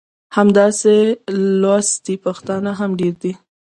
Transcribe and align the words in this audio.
همداسې 0.35 0.95
لوستي 1.61 2.15
پښتانه 2.25 2.71
هم 2.79 2.91
ډېر 2.99 3.15
دي. 3.21 3.33